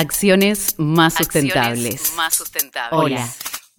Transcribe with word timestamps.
Acciones 0.00 0.76
más 0.78 1.12
sustentables. 1.12 2.14
Más 2.16 2.34
sustentables. 2.34 2.90
Hola, 2.98 3.28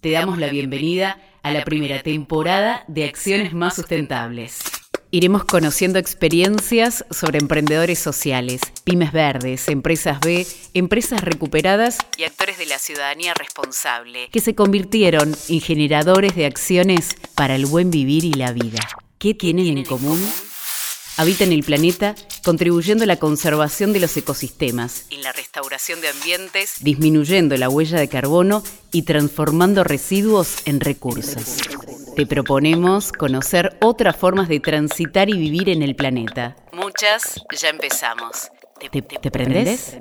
te 0.00 0.12
damos 0.12 0.38
la 0.38 0.50
bienvenida 0.50 1.20
a 1.42 1.50
la 1.50 1.64
primera 1.64 2.00
temporada 2.00 2.84
de 2.86 3.06
Acciones 3.06 3.54
más 3.54 3.74
sustentables. 3.74 4.60
Iremos 5.10 5.42
conociendo 5.42 5.98
experiencias 5.98 7.04
sobre 7.10 7.40
emprendedores 7.40 7.98
sociales, 7.98 8.60
pymes 8.84 9.10
verdes, 9.10 9.66
empresas 9.66 10.20
B, 10.20 10.46
empresas 10.74 11.22
recuperadas 11.22 11.98
y 12.16 12.22
actores 12.22 12.56
de 12.56 12.66
la 12.66 12.78
ciudadanía 12.78 13.34
responsable 13.34 14.28
que 14.30 14.38
se 14.38 14.54
convirtieron 14.54 15.34
en 15.48 15.60
generadores 15.60 16.36
de 16.36 16.46
acciones 16.46 17.16
para 17.34 17.56
el 17.56 17.66
buen 17.66 17.90
vivir 17.90 18.24
y 18.24 18.34
la 18.34 18.52
vida. 18.52 18.78
¿Qué 19.18 19.34
tienen 19.34 19.76
en 19.76 19.84
común? 19.84 20.24
Habitan 21.22 21.52
el 21.52 21.62
planeta 21.62 22.16
contribuyendo 22.42 23.04
a 23.04 23.06
la 23.06 23.16
conservación 23.16 23.92
de 23.92 24.00
los 24.00 24.16
ecosistemas, 24.16 25.06
en 25.10 25.22
la 25.22 25.30
restauración 25.30 26.00
de 26.00 26.08
ambientes, 26.08 26.78
disminuyendo 26.80 27.56
la 27.56 27.68
huella 27.68 28.00
de 28.00 28.08
carbono 28.08 28.64
y 28.90 29.02
transformando 29.02 29.84
residuos 29.84 30.56
en 30.64 30.80
recursos. 30.80 31.58
Te 32.16 32.26
proponemos 32.26 33.12
conocer 33.12 33.78
otras 33.80 34.16
formas 34.16 34.48
de 34.48 34.58
transitar 34.58 35.30
y 35.30 35.34
vivir 35.34 35.68
en 35.68 35.84
el 35.84 35.94
planeta. 35.94 36.56
Muchas 36.72 37.40
ya 37.56 37.68
empezamos. 37.68 38.50
¿Te, 38.90 39.02
te 39.02 39.30
prendes? 39.30 39.96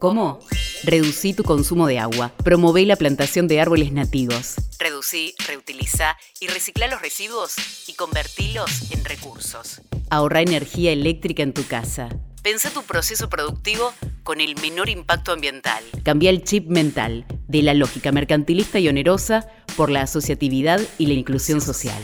¿Cómo? 0.00 0.40
Reducí 0.84 1.34
tu 1.34 1.44
consumo 1.44 1.86
de 1.86 1.98
agua. 1.98 2.32
Promové 2.44 2.84
la 2.86 2.96
plantación 2.96 3.48
de 3.48 3.60
árboles 3.60 3.92
nativos. 3.92 4.56
Reducí, 4.78 5.34
reutiliza 5.46 6.16
y 6.40 6.48
recicla 6.48 6.86
los 6.88 7.00
residuos 7.02 7.54
y 7.88 7.94
convertilos 7.94 8.90
en 8.92 9.04
recursos. 9.04 9.80
Ahorra 10.10 10.40
energía 10.40 10.92
eléctrica 10.92 11.42
en 11.42 11.52
tu 11.52 11.66
casa. 11.66 12.08
Pensa 12.42 12.70
tu 12.70 12.82
proceso 12.82 13.28
productivo 13.28 13.92
con 14.22 14.40
el 14.40 14.54
menor 14.60 14.88
impacto 14.88 15.32
ambiental. 15.32 15.82
Cambia 16.04 16.30
el 16.30 16.44
chip 16.44 16.68
mental 16.68 17.26
de 17.48 17.62
la 17.62 17.74
lógica 17.74 18.12
mercantilista 18.12 18.78
y 18.78 18.88
onerosa 18.88 19.48
por 19.76 19.90
la 19.90 20.02
asociatividad 20.02 20.80
y 20.98 21.06
la 21.06 21.14
inclusión 21.14 21.60
social. 21.60 22.02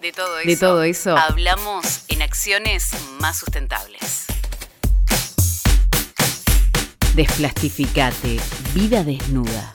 De 0.00 0.12
todo 0.12 0.38
eso, 0.38 0.48
De 0.48 0.56
todo 0.56 0.82
eso 0.82 1.16
hablamos 1.16 2.04
en 2.08 2.19
acciones 2.30 2.92
más 3.20 3.38
sustentables. 3.38 4.26
Desplastificate. 7.16 8.38
Vida 8.72 9.02
desnuda. 9.02 9.72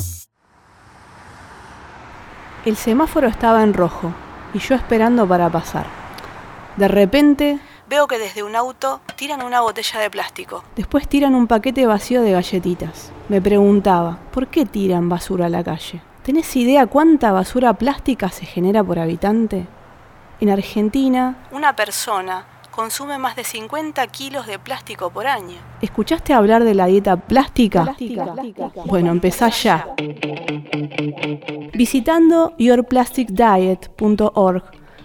El 2.63 2.77
semáforo 2.77 3.27
estaba 3.27 3.61
en 3.61 3.73
rojo 3.73 4.13
y 4.53 4.59
yo 4.59 4.73
esperando 4.73 5.27
para 5.27 5.49
pasar. 5.49 5.85
De 6.77 6.87
repente, 6.87 7.59
Veo 7.89 8.07
que 8.07 8.17
desde 8.17 8.41
un 8.41 8.55
auto 8.55 9.01
tiran 9.17 9.41
una 9.43 9.59
botella 9.59 9.99
de 9.99 10.09
plástico. 10.09 10.63
después 10.77 11.09
tiran 11.09 11.35
un 11.35 11.47
paquete 11.47 11.85
vacío 11.85 12.21
de 12.21 12.31
galletitas. 12.31 13.11
Me 13.27 13.41
preguntaba, 13.41 14.17
¿por 14.31 14.47
qué 14.47 14.65
tiran 14.65 15.09
basura 15.09 15.47
a 15.47 15.49
la 15.49 15.61
calle? 15.61 16.01
¿Tenés 16.23 16.55
idea 16.55 16.87
cuánta 16.87 17.33
basura 17.33 17.73
plástica 17.73 18.29
se 18.29 18.45
genera 18.45 18.81
por 18.81 18.97
habitante? 18.97 19.67
En 20.41 20.49
Argentina, 20.49 21.37
Una 21.51 21.75
persona 21.75 22.45
consume 22.71 23.17
más 23.17 23.35
de 23.37 23.45
50 23.45 24.05
kilos 24.07 24.47
de 24.47 24.59
plástico 24.59 25.09
por 25.09 25.27
año. 25.27 25.55
¿escuchaste 25.81 26.33
hablar 26.33 26.65
de 26.65 26.73
la 26.73 26.87
dieta 26.87 27.15
plástica? 27.15 27.95
Bueno, 28.85 29.11
empezá 29.11 29.47
ya. 29.49 29.87
Visitando 31.73 32.53
yourplasticdiet.org 32.57 34.63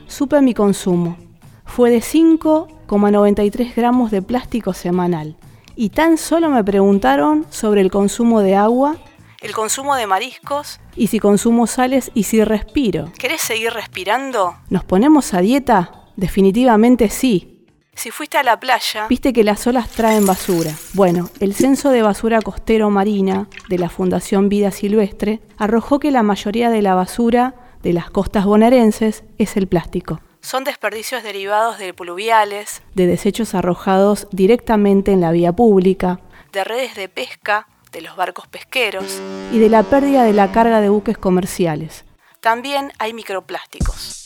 supe 0.08 0.42
mi 0.42 0.52
consumo. 0.52 1.16
Fue 1.64 1.90
de 1.90 1.98
5,93 1.98 3.72
gramos 3.76 4.10
de 4.10 4.22
plástico 4.22 4.72
semanal. 4.72 5.36
Y 5.76 5.90
tan 5.90 6.18
solo 6.18 6.50
me 6.50 6.64
preguntaron 6.64 7.46
sobre 7.50 7.82
el 7.82 7.92
consumo 7.92 8.40
de 8.40 8.56
agua 8.56 8.96
El 9.40 9.52
consumo 9.52 9.96
de 9.96 10.06
mariscos. 10.06 10.80
y 10.96 11.06
si 11.06 11.18
consumo 11.18 11.66
sales 11.66 12.10
y 12.14 12.24
si 12.24 12.44
respiro. 12.44 13.10
¿Querés 13.18 13.40
seguir 13.40 13.72
respirando? 13.72 14.56
¿Nos 14.68 14.84
ponemos 14.84 15.32
a 15.32 15.40
dieta? 15.40 15.92
Definitivamente 16.16 17.08
sí. 17.08 17.66
Si 17.94 18.10
fuiste 18.10 18.38
a 18.38 18.42
la 18.42 18.60
playa, 18.60 19.06
Viste 19.08 19.32
que 19.32 19.44
las 19.44 19.66
olas 19.66 19.88
traen 19.90 20.26
basura. 20.26 20.72
Bueno, 20.92 21.30
el 21.40 21.54
censo 21.54 21.90
de 21.90 22.02
basura 22.02 22.40
costero 22.40 22.90
marina 22.90 23.48
de 23.68 23.78
la 23.78 23.88
Fundación 23.88 24.48
Vida 24.48 24.70
Silvestre 24.70 25.40
arrojó 25.58 25.98
que 25.98 26.10
la 26.10 26.22
mayoría 26.22 26.70
de 26.70 26.82
la 26.82 26.94
basura 26.94 27.54
de 27.82 27.92
las 27.94 28.10
costas 28.10 28.44
bonaerenses 28.44 29.24
es 29.38 29.56
el 29.56 29.66
plástico, 29.66 30.20
son 30.42 30.64
desperdicios 30.64 31.22
derivados 31.22 31.78
de 31.78 31.92
pluviales, 31.92 32.82
de 32.94 33.06
desechos 33.06 33.54
arrojados 33.54 34.28
directamente 34.32 35.12
en 35.12 35.20
la 35.20 35.32
vía 35.32 35.52
pública 35.52 36.20
de 36.52 36.64
redes 36.64 36.94
de 36.96 37.08
pesca, 37.08 37.68
de 37.92 38.00
los 38.00 38.16
barcos 38.16 38.46
pesqueros. 38.46 39.20
y 39.52 39.58
de 39.58 39.68
la 39.68 39.82
pérdida 39.82 40.24
de 40.24 40.32
la 40.32 40.52
carga 40.52 40.80
de 40.80 40.88
buques 40.88 41.18
comerciales. 41.18 42.04
También 42.40 42.92
hay 42.98 43.12
microplásticos. 43.12 44.19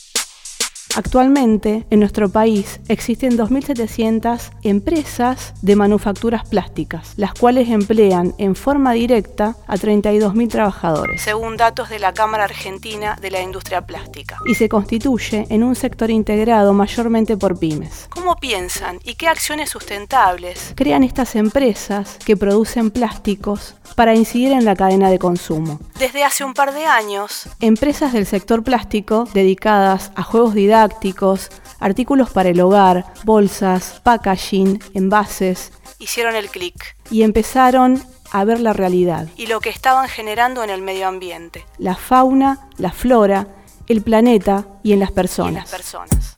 Actualmente, 0.95 1.85
en 1.89 1.99
nuestro 1.99 2.29
país 2.29 2.79
existen 2.87 3.37
2.700 3.37 4.51
empresas 4.63 5.53
de 5.61 5.75
manufacturas 5.75 6.47
plásticas, 6.47 7.13
las 7.17 7.33
cuales 7.33 7.69
emplean 7.69 8.33
en 8.37 8.55
forma 8.55 8.93
directa 8.93 9.57
a 9.67 9.75
32.000 9.75 10.49
trabajadores. 10.49 11.21
según 11.21 11.57
datos 11.57 11.89
de 11.89 11.99
la 11.99 12.13
Cámara 12.13 12.45
Argentina 12.45 13.17
de 13.19 13.29
la 13.29 13.41
Industria 13.41 13.81
Plástica. 13.81 14.37
y 14.45 14.55
se 14.55 14.69
constituye 14.69 15.45
en 15.49 15.63
un 15.63 15.75
sector 15.75 16.09
integrado 16.09 16.73
mayormente 16.73 17.35
por 17.35 17.59
pymes. 17.59 18.07
¿Cómo 18.09 18.37
piensan 18.37 18.99
y 19.03 19.15
qué 19.15 19.27
acciones 19.27 19.69
sustentables 19.69 20.73
Crean 20.75 21.03
estas 21.03 21.35
empresas 21.35 22.17
que 22.25 22.37
producen 22.37 22.89
plásticos 22.89 23.75
para 23.95 24.15
incidir 24.15 24.53
en 24.53 24.63
la 24.63 24.75
cadena 24.75 25.09
de 25.09 25.19
consumo. 25.19 25.79
desde 25.99 26.23
hace 26.23 26.45
un 26.45 26.53
par 26.53 26.73
de 26.73 26.85
años 26.85 27.49
Empresas 27.59 28.13
del 28.13 28.25
sector 28.25 28.63
plástico 28.63 29.27
dedicadas 29.33 30.11
a 30.15 30.23
juegos 30.23 30.53
didácticos, 30.53 30.84
artículos 30.85 32.29
para 32.29 32.49
el 32.49 32.61
hogar, 32.61 33.05
bolsas, 33.23 34.01
packaging, 34.03 34.81
envases, 34.93 35.71
hicieron 35.99 36.35
el 36.35 36.49
clic 36.49 36.95
y 37.09 37.23
empezaron 37.23 38.01
a 38.31 38.43
ver 38.43 38.59
la 38.59 38.73
realidad, 38.73 39.27
y 39.37 39.47
lo 39.47 39.59
que 39.59 39.69
estaban 39.69 40.07
generando 40.09 40.63
en 40.63 40.69
el 40.69 40.81
medio 40.81 41.07
ambiente 41.07 41.65
la 41.77 41.95
fauna, 41.95 42.69
la 42.77 42.91
flora, 42.91 43.47
el 43.87 44.01
planeta 44.01 44.65
y 44.83 44.93
en 44.93 44.99
las 44.99 45.09
y 45.09 45.11
en 45.11 45.15
personas. 45.15 45.63
las 45.63 45.71
personas. 45.71 46.37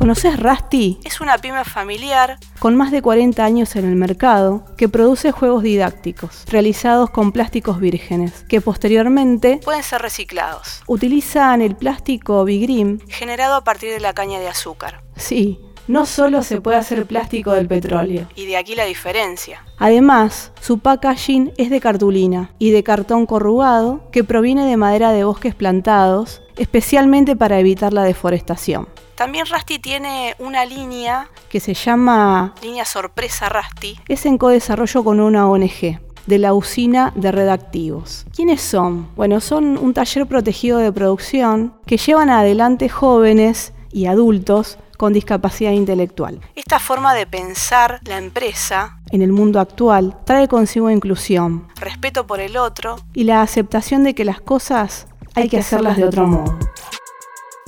¿Conoces 0.00 0.40
Rusty? 0.40 0.98
Es 1.04 1.20
una 1.20 1.36
pyme 1.36 1.62
familiar 1.62 2.38
con 2.58 2.74
más 2.74 2.90
de 2.90 3.02
40 3.02 3.44
años 3.44 3.76
en 3.76 3.84
el 3.84 3.96
mercado, 3.96 4.64
que 4.78 4.88
produce 4.88 5.30
juegos 5.30 5.62
didácticos, 5.62 6.46
realizados 6.46 7.10
con 7.10 7.32
plásticos 7.32 7.78
vírgenes, 7.80 8.46
que 8.48 8.62
posteriormente 8.62 9.60
pueden 9.62 9.82
ser 9.82 10.00
reciclados, 10.00 10.82
utilizan 10.86 11.60
el 11.60 11.76
plástico 11.76 12.46
Bigrim. 12.46 12.98
generado 13.08 13.56
a 13.56 13.62
partir 13.62 13.92
de 13.92 14.00
la 14.00 14.14
caña 14.14 14.40
de 14.40 14.48
azúcar. 14.48 15.02
Sí, 15.16 15.60
no 15.86 16.06
solo 16.06 16.42
se 16.42 16.62
puede 16.62 16.78
hacer 16.78 17.04
plástico 17.04 17.52
del 17.52 17.68
petróleo. 17.68 18.26
Y 18.34 18.46
de 18.46 18.56
aquí 18.56 18.74
la 18.74 18.86
diferencia. 18.86 19.66
Además, 19.76 20.52
su 20.62 20.78
packaging 20.78 21.52
es 21.58 21.68
de 21.68 21.80
cartulina 21.80 22.54
y 22.58 22.70
de 22.70 22.82
cartón 22.82 23.26
corrugado 23.26 24.08
que 24.12 24.24
proviene 24.24 24.64
de 24.64 24.78
madera 24.78 25.12
de 25.12 25.24
bosques 25.24 25.54
plantados, 25.54 26.40
especialmente 26.56 27.36
para 27.36 27.58
evitar 27.58 27.92
la 27.92 28.04
deforestación, 28.04 28.88
También 29.16 29.46
Rusty 29.46 29.78
tiene 29.78 30.34
una 30.38 30.64
línea, 30.64 31.28
que 31.48 31.60
se 31.60 31.74
llama 31.74 32.54
línea 32.62 32.84
sorpresa 32.84 33.48
Rusty, 33.48 33.98
es 34.08 34.26
en 34.26 34.38
codesarrollo 34.38 35.04
con 35.04 35.20
una 35.20 35.48
ONG 35.48 36.00
de 36.26 36.38
la 36.38 36.54
usina 36.54 37.12
de 37.16 37.32
redactivos. 37.32 38.26
¿Quiénes 38.34 38.60
son? 38.60 39.08
Bueno, 39.16 39.40
son 39.40 39.76
un 39.78 39.94
taller 39.94 40.26
protegido 40.26 40.78
de 40.78 40.92
producción 40.92 41.74
que 41.86 41.96
llevan 41.96 42.30
adelante 42.30 42.88
jóvenes 42.88 43.72
y 43.92 44.06
adultos 44.06 44.78
con 44.96 45.12
discapacidad 45.12 45.72
intelectual. 45.72 46.40
Esta 46.54 46.78
forma 46.78 47.14
de 47.14 47.26
pensar 47.26 48.00
la 48.04 48.18
empresa, 48.18 48.98
En 49.10 49.22
el 49.22 49.32
mundo 49.32 49.58
actual 49.58 50.16
trae 50.24 50.46
consigo 50.46 50.90
inclusión 50.90 51.66
respeto 51.80 52.26
por 52.26 52.38
el 52.38 52.56
otro, 52.56 52.96
y 53.14 53.24
la 53.24 53.42
aceptación 53.42 54.04
de 54.04 54.14
que 54.14 54.24
las 54.24 54.40
cosas 54.40 55.06
hay 55.34 55.48
que 55.48 55.58
hacerlas 55.58 55.96
de 55.96 56.04
otro 56.04 56.26
modo. 56.26 56.58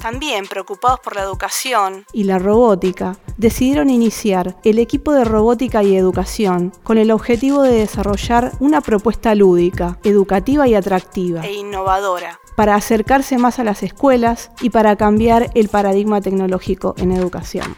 También 0.02 0.46
preocupados 0.48 0.98
por 0.98 1.14
la 1.14 1.22
educación, 1.22 2.04
y 2.12 2.24
la 2.24 2.40
robótica, 2.40 3.16
decidieron 3.36 3.88
iniciar 3.88 4.56
el 4.64 4.80
equipo 4.80 5.12
de 5.12 5.24
robótica 5.24 5.84
y 5.84 5.96
educación 5.96 6.72
con 6.82 6.98
el 6.98 7.12
objetivo 7.12 7.62
de 7.62 7.72
desarrollar 7.72 8.50
una 8.58 8.80
propuesta 8.80 9.36
lúdica, 9.36 10.00
educativa 10.02 10.66
y 10.66 10.74
atractiva 10.74 11.42
e 11.42 11.52
innovadora. 11.52 12.40
para 12.56 12.74
acercarse 12.74 13.38
más 13.38 13.60
a 13.60 13.64
las 13.64 13.84
escuelas 13.84 14.50
y 14.60 14.70
para 14.70 14.96
cambiar 14.96 15.50
el 15.54 15.68
paradigma 15.68 16.20
tecnológico 16.20 16.94
en 16.98 17.12
educación. 17.12 17.76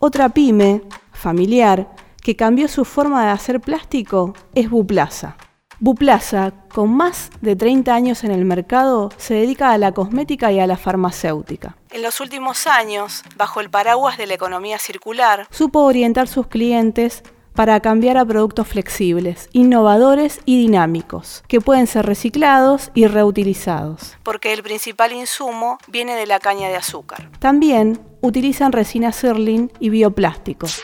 Otra 0.00 0.28
pyme 0.30 0.82
familiar 1.12 1.94
que 2.20 2.34
cambió 2.34 2.66
su 2.66 2.84
forma 2.84 3.24
de 3.24 3.30
hacer 3.30 3.60
plástico 3.60 4.34
es 4.54 4.68
Buplaza. 4.68 5.36
Buplaza, 5.80 6.52
con 6.74 6.92
más 6.92 7.30
de 7.40 7.54
30 7.54 7.94
años 7.94 8.24
en 8.24 8.32
el 8.32 8.44
mercado, 8.44 9.10
se 9.16 9.34
dedica 9.34 9.70
a 9.70 9.78
la 9.78 9.92
cosmética 9.92 10.50
y 10.50 10.58
a 10.58 10.66
la 10.66 10.76
farmacéutica. 10.76 11.76
En 11.90 12.02
los 12.02 12.20
últimos 12.20 12.66
años, 12.66 13.22
bajo 13.36 13.60
el 13.60 13.70
paraguas 13.70 14.18
de 14.18 14.26
la 14.26 14.34
economía 14.34 14.80
circular, 14.80 15.46
supo 15.50 15.84
orientar 15.84 16.26
sus 16.26 16.48
clientes 16.48 17.22
para 17.54 17.78
cambiar 17.78 18.18
a 18.18 18.24
productos 18.24 18.66
flexibles, 18.66 19.48
innovadores 19.52 20.40
y 20.44 20.58
dinámicos, 20.60 21.44
que 21.46 21.60
pueden 21.60 21.86
ser 21.86 22.06
reciclados 22.06 22.90
y 22.94 23.06
reutilizados. 23.06 24.16
Porque 24.24 24.52
el 24.52 24.64
principal 24.64 25.12
insumo 25.12 25.78
viene 25.86 26.16
de 26.16 26.26
la 26.26 26.40
caña 26.40 26.68
de 26.68 26.76
azúcar. 26.76 27.30
También 27.38 28.00
utilizan 28.20 28.72
resina 28.72 29.12
Sirling 29.12 29.70
y 29.78 29.90
bioplásticos. 29.90 30.82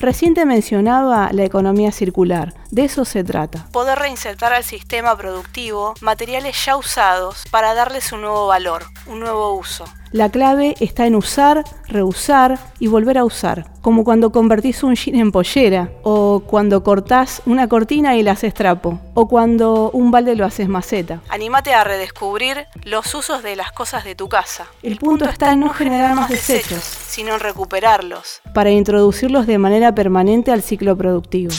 Recién 0.00 0.34
mencionaba 0.46 1.30
la 1.32 1.44
economía 1.44 1.92
circular, 1.92 2.54
de 2.72 2.84
eso 2.84 3.04
se 3.04 3.22
trata. 3.22 3.66
Poder 3.70 3.98
reinsertar 3.98 4.54
al 4.54 4.64
sistema 4.64 5.14
productivo 5.16 5.94
materiales 6.00 6.64
ya 6.64 6.76
usados 6.76 7.44
para 7.50 7.74
darles 7.74 8.12
un 8.12 8.22
nuevo 8.22 8.46
valor, 8.46 8.84
un 9.06 9.20
nuevo 9.20 9.54
uso. 9.54 9.84
La 10.10 10.28
clave 10.28 10.74
está 10.80 11.06
en 11.06 11.14
usar, 11.14 11.64
reusar 11.88 12.58
y 12.78 12.86
volver 12.86 13.16
a 13.16 13.24
usar, 13.24 13.70
como 13.80 14.04
cuando 14.04 14.30
convertís 14.30 14.82
un 14.82 14.94
jean 14.94 15.16
en 15.16 15.32
pollera, 15.32 15.90
o 16.02 16.42
cuando 16.46 16.82
cortás 16.82 17.40
una 17.46 17.66
cortina 17.66 18.14
y 18.16 18.22
la 18.22 18.32
haces 18.32 18.52
trapo, 18.52 19.00
o 19.14 19.26
cuando 19.26 19.90
un 19.92 20.10
balde 20.10 20.36
lo 20.36 20.44
haces 20.44 20.68
maceta. 20.68 21.22
Anímate 21.30 21.72
a 21.72 21.82
redescubrir 21.82 22.66
los 22.84 23.14
usos 23.14 23.42
de 23.42 23.56
las 23.56 23.72
cosas 23.72 24.04
de 24.04 24.14
tu 24.14 24.28
casa. 24.28 24.66
El, 24.82 24.98
punto, 24.98 25.24
está 25.24 25.52
en 25.52 25.60
no 25.60 25.70
generar 25.70 26.14
más 26.14 26.28
desechos, 26.28 26.82
sino 26.82 27.34
en 27.34 27.40
recuperarlos, 27.40 28.42
para 28.52 28.70
introducirlos 28.70 29.46
de 29.46 29.56
manera 29.56 29.94
permanente 29.94 30.52
al 30.52 30.62
ciclo 30.62 30.94
productivo. 30.94 31.52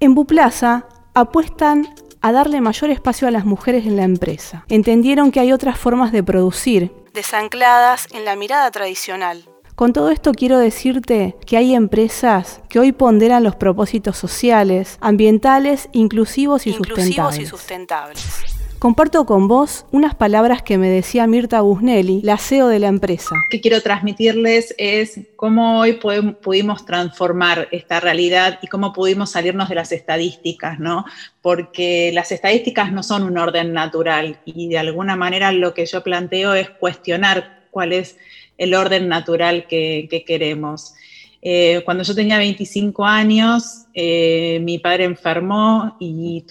En 0.00 0.14
Buplaza 0.14 0.86
apuestan 1.14 1.88
a 2.20 2.32
darle 2.32 2.60
mayor 2.60 2.90
espacio 2.90 3.28
a 3.28 3.30
las 3.30 3.44
mujeres 3.44 3.86
en 3.86 3.96
la 3.96 4.02
empresa. 4.02 4.64
Entendieron 4.68 5.30
que 5.30 5.40
hay 5.40 5.52
otras 5.52 5.78
formas 5.78 6.12
de 6.12 6.22
producir 6.22 6.92
desancladas 7.14 8.06
en 8.12 8.24
la 8.24 8.36
mirada 8.36 8.70
tradicional. 8.70 9.48
Con 9.74 9.92
todo 9.92 10.10
esto 10.10 10.32
quiero 10.32 10.58
decirte 10.58 11.36
que 11.46 11.56
hay 11.56 11.74
empresas 11.74 12.60
que 12.68 12.78
hoy 12.78 12.92
ponderan 12.92 13.42
los 13.42 13.56
propósitos 13.56 14.16
sociales, 14.16 14.98
ambientales, 15.00 15.88
inclusivos 15.92 16.66
y 16.66 16.70
inclusivos 16.70 17.38
Y 17.38 17.46
sustentables. 17.46 18.55
Comparto 18.78 19.24
con 19.24 19.48
vos 19.48 19.86
unas 19.90 20.14
palabras 20.14 20.62
que 20.62 20.76
me 20.76 20.90
decía 20.90 21.26
Mirta 21.26 21.62
Busnelli, 21.62 22.20
la 22.22 22.36
CEO 22.36 22.68
de 22.68 22.78
la 22.78 22.88
empresa. 22.88 23.34
Lo 23.34 23.48
que 23.50 23.62
quiero 23.62 23.80
transmitirles 23.80 24.74
es 24.76 25.20
cómo 25.34 25.80
hoy 25.80 25.98
pudimos 26.42 26.84
transformar 26.84 27.68
esta 27.70 28.00
realidad 28.00 28.58
y 28.60 28.66
cómo 28.66 28.92
pudimos 28.92 29.30
salirnos 29.30 29.70
de 29.70 29.76
las 29.76 29.92
estadísticas, 29.92 30.78
¿no? 30.78 31.06
Porque 31.40 32.10
las 32.12 32.32
estadísticas 32.32 32.92
no 32.92 33.02
son 33.02 33.22
un 33.22 33.38
orden 33.38 33.72
natural 33.72 34.40
y 34.44 34.68
de 34.68 34.78
alguna 34.78 35.16
manera 35.16 35.52
lo 35.52 35.72
que 35.72 35.86
yo 35.86 36.02
planteo 36.02 36.52
es 36.52 36.68
cuestionar 36.68 37.62
cuál 37.70 37.94
es 37.94 38.18
el 38.58 38.74
orden 38.74 39.08
natural 39.08 39.66
que, 39.66 40.24
queremos. 40.26 40.94
Eh, 41.42 41.82
cuando 41.84 42.02
yo 42.02 42.14
tenía 42.14 42.38
25 42.38 43.04
años, 43.04 43.86
eh, 43.94 44.58
mi 44.62 44.78
padre 44.78 45.04
enfermó 45.04 45.96
y 46.00 46.44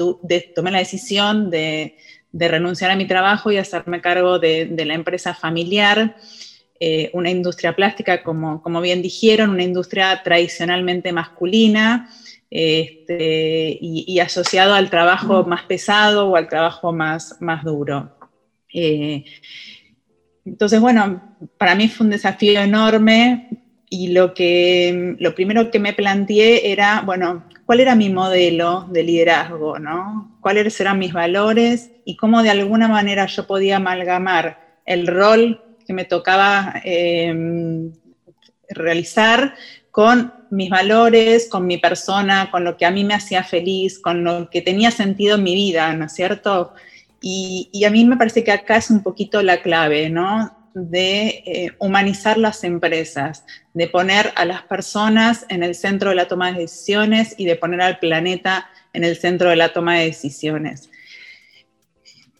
tomé 0.55 0.71
la 0.71 0.79
decisión 0.79 1.49
de 1.49 1.97
de 2.35 2.49
renunciar 2.49 2.91
a 2.91 2.97
mi 2.97 3.07
trabajo 3.07 3.49
y 3.49 3.57
hacerme 3.57 4.01
cargo 4.01 4.39
de, 4.39 4.69
la 4.85 4.93
empresa 4.93 5.33
familiar, 5.33 6.17
eh, 6.81 7.09
una 7.13 7.29
industria 7.29 7.73
plástica, 7.73 8.23
como, 8.23 8.61
como, 8.61 8.81
bien 8.81 9.01
dijeron, 9.01 9.51
una 9.51 9.63
industria 9.63 10.21
tradicionalmente 10.21 11.13
masculina 11.13 12.09
este, 12.49 13.77
y, 13.79 14.19
asociado 14.19 14.73
al 14.73 14.89
trabajo 14.89 15.45
más 15.45 15.63
pesado 15.63 16.27
o 16.27 16.35
al 16.35 16.49
trabajo 16.49 16.91
más, 16.91 17.37
más 17.39 17.63
duro. 17.63 18.17
Entonces, 20.43 20.81
bueno, 20.81 21.37
para 21.57 21.73
mí 21.75 21.87
fue 21.87 22.03
un 22.03 22.11
desafío 22.11 22.59
enorme 22.59 23.47
y 23.89 24.07
lo, 24.07 24.33
que, 24.33 25.15
lo 25.19 25.35
primero 25.35 25.69
que 25.69 25.79
me 25.79 25.93
planteé 25.93 26.71
era, 26.71 27.01
bueno, 27.01 27.45
¿cuál 27.65 27.79
era 27.79 27.95
mi 27.95 28.09
modelo 28.09 28.87
de 28.89 29.03
liderazgo? 29.03 29.79
¿no? 29.79 30.37
¿Cuáles 30.41 30.79
eran 30.79 30.99
mis 30.99 31.13
valores? 31.13 31.91
Y 32.03 32.15
cómo 32.15 32.43
de 32.43 32.49
alguna 32.49 32.87
manera 32.87 33.25
yo 33.27 33.45
podía 33.45 33.77
amalgamar 33.77 34.81
el 34.85 35.07
rol 35.07 35.61
que 35.85 35.93
me 35.93 36.05
tocaba 36.05 36.81
em, 36.83 37.91
realizar 38.69 39.53
con 39.91 40.33
mis 40.49 40.69
valores, 40.69 41.47
con 41.49 41.67
mi 41.67 41.77
persona, 41.77 42.49
con 42.51 42.63
lo 42.63 42.77
que 42.77 42.85
a 42.85 42.91
mí 42.91 43.03
me 43.03 43.13
hacía 43.13 43.43
feliz, 43.43 43.99
con 43.99 44.23
lo 44.23 44.49
que 44.49 44.61
tenía 44.61 44.91
sentido 44.91 45.35
en 45.35 45.43
mi 45.43 45.55
vida, 45.55 45.93
¿no 45.93 46.05
es 46.05 46.13
cierto? 46.13 46.73
Y, 47.21 47.69
y 47.71 47.85
a 47.85 47.91
mí 47.91 48.05
me 48.05 48.17
parece 48.17 48.43
que 48.43 48.51
acá 48.51 48.77
es 48.77 48.89
un 48.89 49.03
poquito 49.03 49.41
la 49.41 49.61
clave, 49.61 50.09
¿no? 50.09 50.64
De 50.75 51.43
eh, 51.45 51.71
humanizar 51.79 52.37
las 52.37 52.65
empresas, 52.65 53.45
de 53.73 53.87
poner 53.87 54.33
a 54.35 54.43
las 54.43 54.61
personas 54.63 55.45
en 55.47 55.63
el 55.63 55.73
centro 55.73 56.09
de 56.09 56.17
la 56.17 56.27
toma 56.27 56.51
de 56.51 56.59
decisiones 56.59 57.33
y 57.37 57.45
de 57.45 57.55
poner 57.55 57.81
al 57.81 57.97
planeta 57.97 58.69
en 58.91 59.05
el 59.05 59.15
centro 59.15 59.49
de 59.49 59.55
la 59.55 59.71
toma 59.71 59.95
de 59.95 60.05
decisiones. 60.07 60.89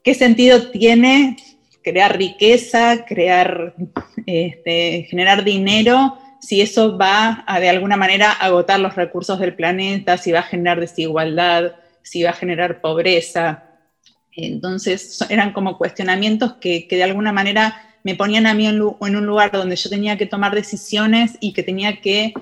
¿Qué 0.04 0.14
sentido 0.14 0.70
tiene 0.70 1.38
crear 1.82 2.18
riqueza, 2.18 3.06
crear, 3.06 3.74
este, 4.26 5.08
generar 5.10 5.46
dinero, 5.46 6.18
si 6.42 6.60
eso 6.60 6.98
va 6.98 7.46
a 7.48 7.60
de 7.62 7.70
alguna 7.70 7.96
manera 7.96 8.32
agotar 8.32 8.82
los 8.82 8.96
recursos 8.96 9.40
del 9.40 9.56
planeta, 9.56 10.18
si 10.18 10.34
va 10.34 10.40
a 10.40 10.44
generar 10.44 10.82
desigualdad, 10.82 11.76
si 12.02 12.22
va 12.24 12.32
a 12.32 12.34
generar 12.34 12.82
pobreza? 12.82 13.64
Entonces 14.34 15.20
eran 15.30 15.54
como 15.54 15.78
cuestionamientos 15.78 16.56
que, 16.56 16.86
que 16.88 16.98
de 16.98 17.04
alguna 17.04 17.32
manera 17.32 17.85
me 18.06 18.14
ponían 18.14 18.46
a 18.46 18.54
mí 18.54 18.68
en, 18.68 18.82
un 18.82 19.26
lugar 19.26 19.52
donde 19.52 19.76
yo 19.76 19.90
tenía 19.90 20.16
que 20.16 20.28
tomar 20.28 20.54
decisiones 20.54 21.40
y 21.40 21.54
que 21.54 21.64
tenía 21.64 22.02
que, 22.02 22.34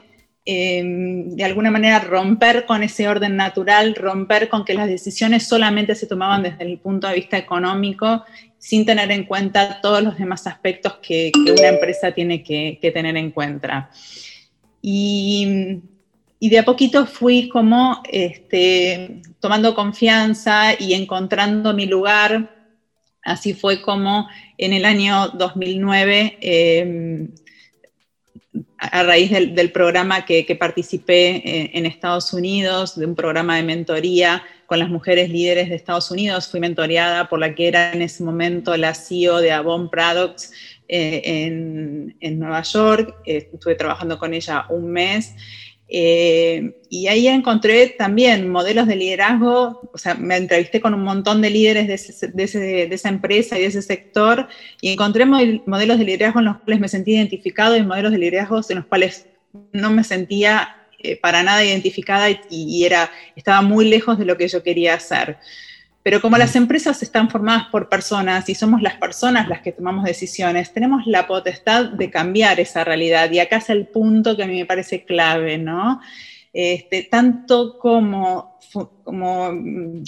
em, 0.43 1.29
de 1.37 1.43
alguna 1.45 1.71
manera, 1.71 1.99
romper 1.99 2.65
con 2.65 2.83
ese 2.83 3.07
orden 3.07 3.37
natural, 3.37 3.95
romper 3.95 4.49
con 4.49 4.65
que 4.65 4.73
las 4.73 4.89
decisiones 4.89 5.47
solamente 5.47 5.95
se 5.95 6.05
tomaban 6.05 6.43
desde 6.43 6.65
el 6.65 6.79
punto 6.79 7.07
de 7.07 7.15
vista 7.15 7.37
económico, 7.37 8.25
sin 8.57 8.85
tener 8.85 9.09
en 9.11 9.23
cuenta 9.23 9.79
todos 9.81 10.03
los 10.03 10.17
demás 10.17 10.45
aspectos 10.47 10.95
que, 11.01 11.31
una 11.33 11.69
empresa 11.69 12.11
tiene 12.11 12.43
que, 12.43 12.77
tener 12.93 13.15
en 13.15 13.31
cuenta. 13.31 13.89
Y, 14.81 15.79
de 16.41 16.59
a 16.59 16.65
poquito 16.65 17.05
fui 17.05 17.47
como 17.47 18.03
este, 18.11 19.21
tomando 19.39 19.73
confianza 19.73 20.73
y 20.77 20.93
encontrando 20.93 21.73
mi 21.73 21.85
lugar 21.85 22.62
Así 23.23 23.53
fue 23.53 23.81
como 23.81 24.27
en 24.57 24.73
el 24.73 24.85
año 24.85 25.29
2009, 25.29 26.37
em, 26.41 27.29
a 28.77 29.03
raíz 29.03 29.31
del, 29.31 29.71
programa 29.71 30.25
que, 30.25 30.43
participé 30.59 31.37
eh, 31.37 31.71
en, 31.73 31.85
Estados 31.85 32.33
Unidos, 32.33 32.97
de 32.97 33.05
un 33.05 33.15
programa 33.15 33.55
de 33.55 33.63
mentoría 33.63 34.43
con 34.65 34.77
las 34.77 34.89
mujeres 34.89 35.29
líderes 35.29 35.69
de 35.69 35.75
Estados 35.75 36.11
Unidos, 36.11 36.49
fui 36.49 36.59
mentoreada 36.59 37.29
por 37.29 37.39
la 37.39 37.55
que 37.55 37.67
era 37.67 37.93
en 37.93 38.01
ese 38.01 38.23
momento 38.23 38.75
la 38.75 38.93
CEO 38.93 39.39
de 39.39 39.51
Avon 39.53 39.89
Products 39.89 40.51
eh, 40.89 41.21
en, 41.23 42.15
en, 42.19 42.39
Nueva 42.39 42.61
York. 42.61 43.15
estuve 43.25 43.75
trabajando 43.75 44.19
con 44.19 44.33
ella 44.33 44.65
un 44.69 44.91
mes 44.91 45.33
eh, 45.89 46.79
y 46.89 47.07
ahí 47.07 47.27
encontré 47.27 47.87
también 47.87 48.49
modelos 48.49 48.87
de 48.87 48.95
liderazgo, 48.95 49.89
o 49.93 49.97
sea, 49.97 50.15
me 50.15 50.37
entrevisté 50.37 50.79
con 50.79 50.93
un 50.93 51.03
montón 51.03 51.41
de 51.41 51.49
líderes 51.49 51.87
de, 52.33 52.83
esa 52.91 53.09
empresa 53.09 53.57
y 53.57 53.61
de 53.61 53.67
ese 53.67 53.81
sector 53.81 54.47
y 54.81 54.93
encontré 54.93 55.25
modelos 55.25 55.99
de 55.99 56.05
liderazgo 56.05 56.39
en 56.39 56.45
los 56.45 56.57
cuales 56.57 56.79
me 56.79 56.87
sentí 56.87 57.15
identificado 57.15 57.75
y 57.75 57.83
modelos 57.83 58.11
de 58.11 58.17
liderazgo 58.17 58.61
en 58.69 58.75
los 58.77 58.85
cuales 58.85 59.27
no 59.71 59.91
me 59.91 60.03
sentía 60.03 60.87
eh, 60.99 61.17
para 61.17 61.43
nada 61.43 61.63
identificada 61.63 62.29
y, 62.29 62.39
y, 62.49 62.85
era, 62.85 63.11
estaba 63.35 63.61
muy 63.61 63.87
lejos 63.87 64.17
de 64.17 64.25
lo 64.25 64.37
que 64.37 64.47
yo 64.47 64.63
quería 64.63 64.95
hacer. 64.95 65.37
Pero 66.03 66.19
como 66.21 66.37
las 66.37 66.55
empresas 66.57 67.01
están 67.01 67.29
formadas 67.29 67.67
por 67.71 67.87
personas 67.87 68.49
y 68.49 68.55
somos 68.55 68.81
las 68.81 68.95
personas 68.95 69.47
las 69.47 69.61
que 69.61 69.71
tomamos 69.71 70.03
decisiones, 70.03 70.73
tenemos 70.73 71.07
la 71.07 71.25
potestad 71.25 71.85
de 71.85 72.11
cambiar 72.11 72.59
esa 72.59 72.83
realidad. 72.83 73.31
Y 73.31 73.39
acá 73.39 73.57
es 73.57 73.69
el 73.69 73.87
punto 73.87 74.35
que 74.35 74.43
a 74.43 74.47
mí 74.47 74.59
me 74.59 74.65
parece 74.65 75.05
clave, 75.05 75.57
¿no? 75.57 76.01
Este, 76.51 77.03
tanto 77.03 77.79
como, 77.79 78.59
como 79.05 79.53
mm, 79.53 80.03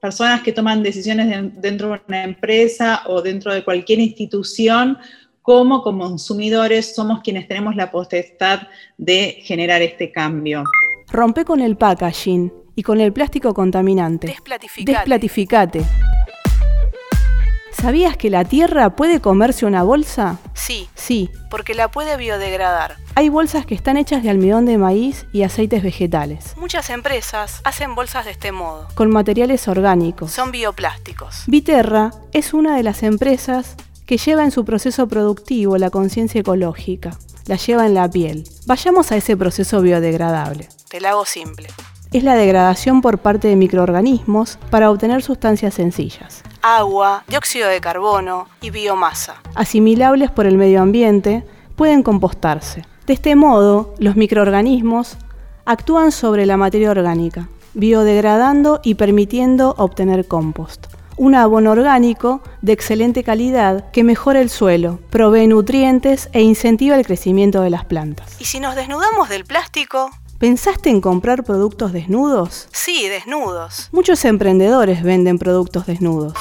personas 0.00 0.42
que 0.42 0.52
toman 0.52 0.82
decisiones 0.82 1.52
dentro 1.54 1.90
de 1.90 2.00
una 2.08 2.24
empresa 2.24 3.02
o 3.06 3.22
dentro 3.22 3.54
de 3.54 3.62
cualquier 3.62 4.00
institución, 4.00 4.98
como 5.42 5.82
como 5.82 6.08
consumidores 6.08 6.94
somos 6.94 7.20
quienes 7.22 7.46
tenemos 7.46 7.76
la 7.76 7.90
potestad 7.90 8.62
de 8.98 9.38
generar 9.42 9.80
este 9.80 10.10
cambio. 10.10 10.64
Rompe 11.12 11.44
con 11.44 11.60
el 11.60 11.76
packaging 11.76 12.59
y 12.80 12.82
con 12.82 12.98
el 13.02 13.12
plástico 13.12 13.52
contaminante. 13.52 14.26
Desplatificate. 14.28 14.90
Desplatificate. 14.90 15.84
¿Sabías 17.72 18.16
que 18.16 18.30
la 18.30 18.44
tierra 18.46 18.96
puede 18.96 19.20
comerse 19.20 19.66
una 19.66 19.82
bolsa? 19.82 20.38
Sí, 20.54 20.88
Sí, 20.94 21.28
porque 21.50 21.74
la 21.74 21.90
puede 21.90 22.16
biodegradar. 22.16 22.96
hay 23.14 23.28
bolsas 23.28 23.66
que 23.66 23.74
están 23.74 23.98
hechas 23.98 24.22
de 24.22 24.30
almidón 24.30 24.64
de 24.64 24.78
maíz 24.78 25.26
y 25.34 25.42
aceites 25.42 25.82
vegetales, 25.82 26.54
Muchas 26.56 26.88
empresas 26.88 27.60
hacen 27.64 27.94
bolsas 27.94 28.24
de 28.24 28.30
este 28.30 28.50
modo. 28.50 28.88
con 28.94 29.10
materiales 29.10 29.68
orgánicos. 29.68 30.30
Son 30.32 30.50
bioplásticos. 30.50 31.42
Viterra 31.48 32.12
es 32.32 32.54
una 32.54 32.74
de 32.76 32.82
las 32.82 33.02
empresas 33.02 33.76
que 34.06 34.16
lleva 34.16 34.42
en 34.42 34.52
su 34.52 34.64
proceso 34.64 35.06
productivo 35.06 35.76
la 35.76 35.90
conciencia 35.90 36.40
ecológica, 36.40 37.10
la 37.46 37.56
lleva 37.56 37.84
en 37.84 37.92
la 37.94 38.08
piel. 38.10 38.44
Vayamos 38.66 39.12
a 39.12 39.16
ese 39.16 39.36
proceso 39.36 39.82
biodegradable. 39.82 40.66
Te 40.88 40.98
la 41.00 41.10
hago 41.10 41.24
simple. 41.26 41.68
Es 42.12 42.24
la 42.24 42.34
degradación 42.34 43.02
por 43.02 43.18
parte 43.18 43.46
de 43.46 43.54
microorganismos 43.54 44.58
para 44.68 44.90
obtener 44.90 45.22
sustancias 45.22 45.74
sencillas, 45.74 46.42
Agua, 46.60 47.22
dióxido 47.28 47.68
de 47.68 47.80
carbono 47.80 48.48
y 48.60 48.70
biomasa. 48.70 49.36
asimilables 49.54 50.32
por 50.32 50.46
el 50.46 50.56
medio 50.56 50.82
ambiente, 50.82 51.44
pueden 51.76 52.02
compostarse. 52.02 52.84
De 53.06 53.12
este 53.12 53.36
modo, 53.36 53.94
los 53.98 54.16
microorganismos 54.16 55.18
actúan 55.64 56.10
sobre 56.10 56.46
la 56.46 56.56
materia 56.56 56.90
orgánica, 56.90 57.48
biodegradando 57.74 58.80
y 58.82 58.96
permitiendo 58.96 59.76
obtener 59.78 60.26
compost. 60.26 60.88
Un 61.16 61.36
abono 61.36 61.70
orgánico 61.70 62.40
de 62.60 62.72
excelente 62.72 63.22
calidad 63.22 63.88
que 63.92 64.02
mejora 64.02 64.40
el 64.40 64.50
suelo, 64.50 64.98
provee 65.10 65.46
nutrientes 65.46 66.28
e 66.32 66.42
incentiva 66.42 66.96
el 66.96 67.06
crecimiento 67.06 67.60
de 67.62 67.70
las 67.70 67.84
plantas. 67.84 68.34
¿Y 68.40 68.46
si 68.46 68.58
nos 68.58 68.74
desnudamos 68.74 69.28
del 69.28 69.44
plástico? 69.44 70.10
¿Pensaste 70.40 70.88
en 70.88 71.02
comprar 71.02 71.44
productos 71.44 71.92
desnudos? 71.92 72.66
Sí, 72.72 73.10
desnudos. 73.10 73.90
Muchos 73.92 74.24
emprendedores 74.24 75.02
venden 75.02 75.38
productos 75.38 75.84
desnudos. 75.84 76.32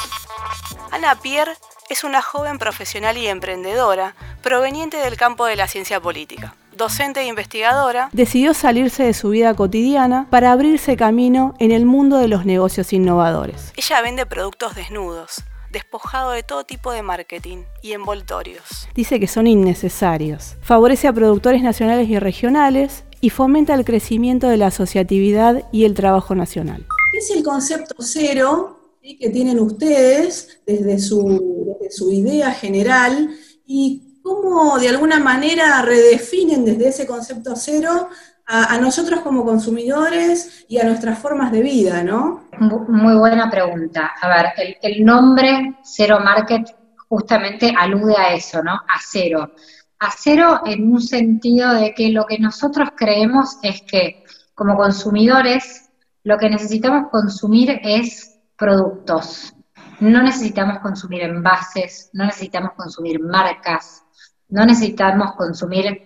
Ana 0.89 1.19
Pierre 1.21 1.51
es 1.89 2.05
una 2.05 2.21
joven 2.21 2.59
profesional 2.59 3.17
y 3.17 3.27
emprendedora 3.27 4.15
proveniente 4.41 4.95
del 4.95 5.17
campo 5.17 5.45
de 5.47 5.57
la 5.57 5.67
ciencia 5.67 5.99
política. 5.99 6.55
Docente 6.77 7.19
e 7.19 7.25
investigadora, 7.25 8.07
Decidió 8.13 8.53
salirse 8.53 9.03
de 9.03 9.13
su 9.13 9.31
vida 9.31 9.53
cotidiana 9.53 10.27
para 10.29 10.53
abrirse 10.53 10.95
camino 10.95 11.53
en 11.59 11.71
el 11.71 11.85
mundo 11.85 12.19
de 12.19 12.29
los 12.29 12.45
negocios 12.45 12.93
innovadores. 12.93 13.73
ella 13.75 14.01
vende 14.01 14.25
productos 14.25 14.75
desnudos, 14.75 15.43
despojado 15.71 16.31
de 16.31 16.43
todo 16.43 16.63
tipo 16.63 16.93
de 16.93 17.03
marketing 17.03 17.63
y 17.81 17.91
envoltorios. 17.91 18.87
Dice 18.95 19.19
que 19.19 19.27
son 19.27 19.45
innecesarios. 19.45 20.55
Favorece 20.61 21.09
a 21.09 21.13
productores 21.13 21.61
nacionales 21.61 22.07
y 22.07 22.17
regionales 22.17 23.03
y 23.21 23.29
fomenta 23.29 23.73
el 23.73 23.85
crecimiento 23.85 24.47
de 24.47 24.57
la 24.57 24.67
asociatividad 24.67 25.63
y 25.71 25.85
el 25.85 25.93
trabajo 25.93 26.35
nacional. 26.35 26.85
¿Qué 27.11 27.17
es 27.19 27.31
el 27.31 27.43
concepto 27.43 27.95
cero 27.99 28.77
¿sí? 29.01 29.17
que 29.17 29.29
tienen 29.29 29.59
ustedes 29.59 30.61
desde 30.65 30.99
su, 30.99 31.75
desde 31.79 31.91
su 31.91 32.11
idea 32.11 32.51
general 32.51 33.29
y 33.65 34.19
cómo 34.23 34.77
de 34.79 34.89
alguna 34.89 35.19
manera 35.19 35.81
redefinen 35.81 36.65
desde 36.65 36.89
ese 36.89 37.07
concepto 37.07 37.55
cero 37.55 38.09
a, 38.45 38.73
a 38.73 38.77
nosotros 38.79 39.21
como 39.21 39.43
consumidores 39.45 40.65
y 40.67 40.77
a 40.77 40.83
nuestras 40.83 41.19
formas 41.19 41.51
de 41.51 41.61
vida, 41.61 42.03
¿no? 42.03 42.45
Mu- 42.59 42.85
Muy 42.87 43.15
buena 43.15 43.49
pregunta. 43.49 44.11
A 44.21 44.27
ver, 44.27 44.45
el, 44.57 44.75
el 44.81 45.05
nombre 45.05 45.75
Zero 45.83 46.19
Market 46.19 46.75
justamente 47.07 47.73
alude 47.77 48.15
a 48.17 48.33
eso, 48.33 48.61
¿no? 48.63 48.73
A 48.73 48.99
cero. 49.07 49.51
A 49.99 50.11
cero 50.17 50.61
en 50.65 50.91
un 50.91 51.01
sentido 51.01 51.73
de 51.73 51.93
que 51.93 52.09
lo 52.09 52.25
que 52.25 52.39
nosotros 52.39 52.89
creemos 52.95 53.57
es 53.63 53.81
que 53.81 54.23
como 54.55 54.77
consumidores 54.77 55.89
lo 56.23 56.37
que 56.37 56.49
necesitamos 56.49 57.09
consumir 57.11 57.79
es 57.83 58.39
productos. 58.57 59.53
No 59.99 60.21
necesitamos 60.23 60.79
consumir 60.79 61.23
envases, 61.23 62.09
no 62.13 62.25
necesitamos 62.25 62.71
consumir 62.77 63.19
marcas, 63.19 64.03
no 64.47 64.65
necesitamos 64.65 65.33
consumir 65.35 66.01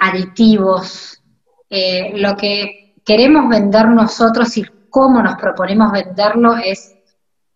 aditivos. 0.00 1.22
Eh, 1.70 2.12
lo 2.16 2.36
que 2.36 2.94
queremos 3.04 3.48
vender 3.48 3.88
nosotros 3.88 4.56
y 4.56 4.64
cómo 4.90 5.22
nos 5.22 5.36
proponemos 5.36 5.92
venderlo 5.92 6.56
es 6.56 6.94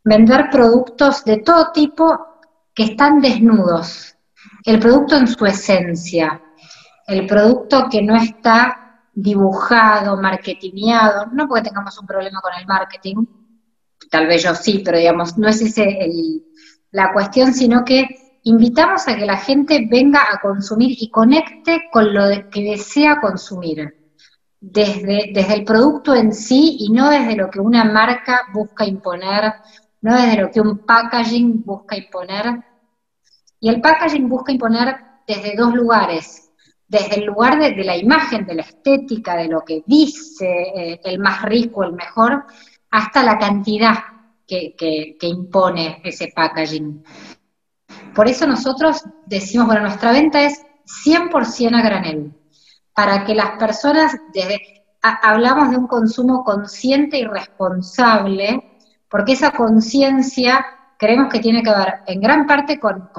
vender 0.04 0.48
productos 0.50 1.24
de 1.24 1.38
todo 1.38 1.72
tipo 1.72 2.18
que 2.74 2.84
están 2.84 3.20
desnudos. 3.20 4.11
El 4.64 4.78
producto 4.78 5.16
en 5.16 5.26
su 5.28 5.44
esencia, 5.46 6.40
el 7.06 7.26
producto 7.26 7.88
que 7.90 8.02
no 8.02 8.16
está 8.16 9.04
dibujado, 9.12 10.16
marketingiado, 10.16 11.26
no 11.32 11.48
porque 11.48 11.68
tengamos 11.68 11.98
un 11.98 12.06
problema 12.06 12.40
con 12.40 12.52
el 12.58 12.66
marketing, 12.66 13.26
tal 14.10 14.26
vez 14.26 14.42
yo 14.42 14.54
sí, 14.54 14.82
pero 14.84 14.98
digamos, 14.98 15.36
no 15.38 15.48
es 15.48 15.60
ese 15.62 15.84
el- 15.84 16.42
la 16.90 17.12
cuestión, 17.12 17.52
sino 17.54 17.84
que 17.84 18.06
invitamos 18.44 19.06
a 19.08 19.16
que 19.16 19.26
la 19.26 19.36
gente 19.38 19.86
venga 19.90 20.20
a 20.30 20.38
consumir 20.40 20.96
y 20.98 21.10
conecte 21.10 21.82
con 21.90 22.12
lo 22.12 22.24
que 22.50 22.62
desea 22.62 23.20
consumir 23.20 23.94
desde, 24.60 25.30
desde 25.32 25.54
el 25.54 25.64
producto 25.64 26.14
en 26.14 26.32
sí 26.32 26.76
y 26.80 26.90
no 26.92 27.10
desde 27.10 27.36
lo 27.36 27.50
que 27.50 27.60
una 27.60 27.84
marca 27.84 28.42
busca 28.52 28.84
imponer, 28.84 29.52
no 30.02 30.14
desde 30.16 30.40
lo 30.42 30.50
que 30.50 30.60
un 30.60 30.78
packaging 30.84 31.62
busca 31.64 31.96
imponer. 31.96 32.46
Y 33.62 33.68
el 33.68 33.80
packaging 33.80 34.28
busca 34.28 34.50
imponer 34.50 34.96
desde 35.24 35.54
dos 35.54 35.72
lugares, 35.72 36.50
desde 36.88 37.20
el 37.20 37.26
lugar 37.26 37.60
de, 37.60 37.84
la 37.84 37.96
imagen, 37.96 38.44
de 38.44 38.56
la 38.56 38.62
estética, 38.62 39.36
de 39.36 39.46
lo 39.46 39.64
que 39.64 39.84
dice 39.86 40.62
eh, 40.74 41.00
el 41.04 41.20
más 41.20 41.42
rico, 41.42 41.84
el 41.84 41.92
mejor, 41.92 42.44
hasta 42.90 43.22
la 43.22 43.38
cantidad 43.38 43.94
que, 44.48 45.16
impone 45.20 46.00
ese 46.02 46.32
packaging. 46.34 47.04
Por 48.12 48.28
eso 48.28 48.48
nosotros 48.48 49.04
decimos, 49.26 49.68
bueno, 49.68 49.82
nuestra 49.82 50.10
venta 50.10 50.42
es 50.42 50.60
100% 51.06 51.76
a 51.76 51.82
granel 51.82 52.32
para 52.92 53.24
que 53.24 53.36
las 53.36 53.50
personas, 53.60 54.16
desde, 54.34 54.58
ha- 55.02 55.20
hablamos 55.30 55.70
de 55.70 55.76
un 55.76 55.86
consumo 55.86 56.42
consciente 56.42 57.16
y 57.16 57.26
responsable, 57.26 58.80
porque 59.08 59.34
esa 59.34 59.52
conciencia 59.52 60.66
creemos 61.02 61.28
que 61.32 61.40
tiene 61.40 61.62
que 61.62 61.70
ver 61.70 61.94
en 62.06 62.20
gran 62.20 62.46
parte 62.46 62.78
con, 62.78 63.10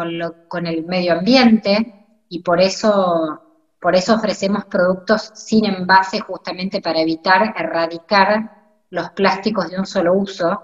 con 0.48 0.68
el 0.68 0.86
medio 0.86 1.14
ambiente 1.14 2.26
y 2.30 2.42
por 2.42 2.62
eso, 2.62 3.42
por 3.80 3.96
eso 3.96 4.16
ofrecemos 4.16 4.66
productos 4.66 5.32
sin 5.34 5.66
envase 5.66 6.20
justamente 6.22 6.82
para 6.82 7.02
evitar 7.02 7.54
erradicar 7.56 8.52
los 8.90 9.12
plásticos 9.12 9.70
de 9.70 9.80
un 9.80 9.86
solo 9.86 10.14
uso, 10.14 10.64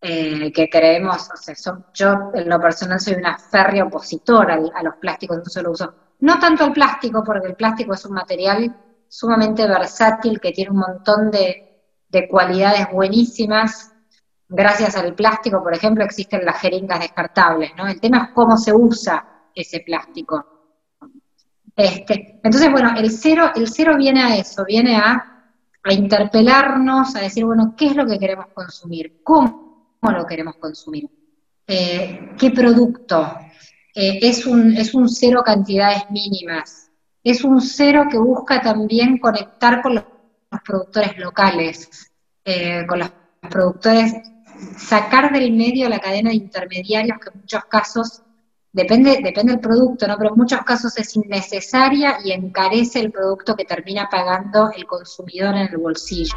eh, 0.00 0.52
que 0.52 0.68
creemos, 0.68 1.28
o 1.32 1.36
sea, 1.36 1.54
son- 1.54 1.86
yo 1.92 2.30
en 2.34 2.48
lo 2.48 2.60
personal 2.60 3.00
soy 3.00 3.14
una 3.14 3.38
férrea 3.38 3.84
opositora 3.84 4.58
a 4.74 4.82
los 4.82 4.96
plásticos 4.96 5.38
de 5.38 5.42
un 5.42 5.50
solo 5.50 5.70
uso. 5.72 5.94
No 6.20 6.38
tanto 6.38 6.64
al 6.64 6.72
plástico, 6.72 7.22
porque 7.24 7.48
el 7.48 7.56
plástico 7.56 7.94
es 7.94 8.04
un 8.04 8.14
material 8.14 8.74
sumamente 9.08 9.66
versátil 9.66 10.40
que 10.40 10.52
tiene 10.52 10.70
un 10.72 10.78
montón 10.78 11.30
de, 11.30 11.56
de 12.08 12.28
cualidades 12.28 12.88
buenísimas. 12.92 13.95
Gracias 14.48 14.96
al 14.96 15.14
plástico, 15.14 15.62
por 15.62 15.74
ejemplo, 15.74 16.04
existen 16.04 16.44
las 16.44 16.60
jeringas 16.60 17.00
descartables, 17.00 17.72
¿no? 17.76 17.86
El 17.88 18.00
tema 18.00 18.26
es 18.26 18.30
cómo 18.32 18.56
se 18.56 18.72
usa 18.72 19.48
ese 19.54 19.80
plástico. 19.80 20.56
Este, 21.74 22.40
entonces, 22.42 22.70
bueno, 22.70 22.96
el 22.96 23.10
cero, 23.10 23.50
el 23.54 23.68
cero 23.68 23.96
viene 23.96 24.22
a 24.22 24.36
eso, 24.36 24.64
viene 24.64 24.96
a, 24.96 25.32
interpelarnos, 25.88 27.14
a 27.14 27.20
decir, 27.20 27.44
bueno, 27.44 27.74
¿qué 27.76 27.86
es 27.86 27.96
lo 27.96 28.06
que 28.06 28.18
queremos 28.18 28.46
consumir? 28.52 29.20
¿Cómo 29.22 30.00
lo 30.02 30.26
queremos 30.26 30.56
consumir? 30.56 31.08
Eh, 31.66 32.32
¿Qué 32.38 32.50
producto? 32.50 33.36
Eh, 33.94 34.18
es, 34.20 34.46
un, 34.46 34.76
es 34.76 34.94
un 34.94 35.08
cero 35.08 35.42
cantidades 35.44 36.10
mínimas. 36.10 36.90
Es 37.22 37.44
un 37.44 37.60
cero 37.60 38.06
que 38.10 38.18
busca 38.18 38.60
también 38.60 39.18
conectar 39.18 39.80
con 39.82 39.94
los, 39.94 40.04
los 40.50 40.60
productores 40.62 41.16
locales, 41.18 42.12
eh, 42.44 42.84
con 42.86 43.00
los 43.00 43.10
productores, 43.48 44.14
sacar 44.76 45.32
del 45.32 45.52
medio 45.52 45.88
la 45.88 45.98
cadena 45.98 46.30
de 46.30 46.36
intermediarios 46.36 47.18
que 47.18 47.30
en 47.30 47.40
muchos 47.40 47.64
casos 47.64 48.22
Depende, 48.76 49.20
depende 49.24 49.52
del 49.52 49.60
producto, 49.60 50.06
¿no? 50.06 50.18
Pero 50.18 50.32
en 50.32 50.36
muchos 50.36 50.60
casos 50.60 50.98
es 50.98 51.16
innecesaria 51.16 52.18
y 52.22 52.32
encarece 52.32 53.00
el 53.00 53.10
producto 53.10 53.56
que 53.56 53.64
termina 53.64 54.06
pagando 54.10 54.70
el 54.76 54.84
consumidor 54.84 55.54
en 55.54 55.68
el 55.68 55.78
bolsillo. 55.78 56.34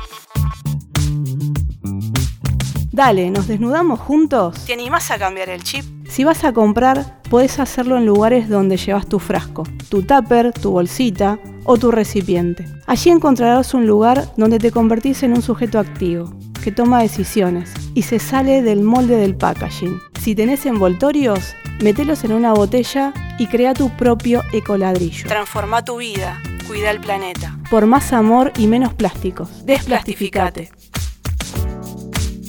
Dale, 2.93 3.29
¿nos 3.29 3.49
desnudamos 3.49 3.99
juntos? 3.99 4.65
¿Te 4.65 4.71
animás 4.71 5.11
a 5.11 5.19
cambiar 5.19 5.49
el 5.49 5.63
chip? 5.63 5.83
Si 6.09 6.23
vas 6.23 6.45
a 6.45 6.53
comprar, 6.53 7.21
podés 7.29 7.59
hacerlo 7.59 7.97
en 7.97 8.05
lugares 8.05 8.47
donde 8.47 8.77
llevas 8.77 9.07
tu 9.07 9.19
frasco, 9.19 9.63
tu 9.89 10.03
tupper, 10.03 10.53
tu 10.53 10.71
bolsita 10.71 11.39
o 11.65 11.77
tu 11.77 11.91
recipiente. 11.91 12.65
Allí 12.87 13.09
encontrarás 13.09 13.73
un 13.73 13.85
lugar 13.85 14.33
donde 14.37 14.59
te 14.59 14.71
convertís 14.71 15.23
en 15.23 15.33
un 15.33 15.41
sujeto 15.41 15.77
activo, 15.77 16.33
que 16.59 16.71
toma 16.71 17.01
decisiones 17.01 17.71
y 17.93 18.03
se 18.03 18.19
sale 18.19 18.61
del 18.61 18.81
molde 18.81 19.15
del 19.15 19.35
packaging. 19.35 19.99
Si 20.21 20.35
tenés 20.35 20.65
envoltorios, 20.65 21.55
metelos 21.81 22.23
en 22.23 22.33
una 22.33 22.53
botella 22.53 23.13
y 23.37 23.47
crea 23.47 23.73
tu 23.73 23.89
propio 23.95 24.43
ecoladrillo. 24.51 25.27
Transforma 25.27 25.83
tu 25.83 25.97
vida, 25.97 26.41
cuida 26.67 26.91
el 26.91 26.99
planeta. 26.99 27.57
Por 27.69 27.85
más 27.85 28.13
amor 28.13 28.51
y 28.57 28.67
menos 28.67 28.93
plásticos. 28.93 29.65
Desplastificate. 29.65 30.71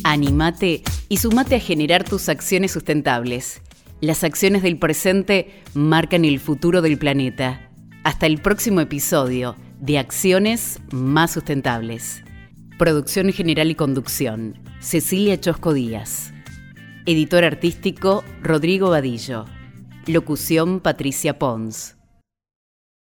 Animate 0.05 0.83
y 1.09 1.17
sumate 1.19 1.57
a 1.57 1.61
generar 1.61 2.05
tus 2.05 2.29
acciones 2.29 2.73
sustentables. 2.73 3.63
Las 4.01 4.25
acciones 4.25 4.63
del 4.63 4.79
presente 4.79 5.63
marcan 5.75 6.25
el 6.25 6.41
futuro 6.41 6.81
del 6.83 6.99
planeta. 6.99 7.69
Hasta 8.03 8.27
el 8.27 8.41
próximo 8.41 8.81
episodio 8.81 9.57
de 9.79 9.99
Acciones 9.99 10.81
Más 10.91 11.33
Sustentables. 11.33 12.23
Producción 12.81 13.31
general 13.31 13.71
y 13.71 13.75
conducción. 13.75 14.59
Cecilia 14.81 15.39
Chosco 15.39 15.75
Díaz. 15.75 16.33
Editor 17.05 17.45
artístico 17.45 18.25
Rodrigo 18.43 18.89
Vadillo. 18.89 19.45
Locución 20.07 20.81
Patricia 20.81 21.39
Pons. 21.39 22.00